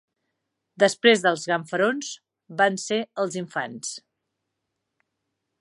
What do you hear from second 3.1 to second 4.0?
els infants